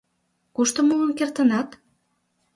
[0.55, 1.69] Кушто муын кертынат?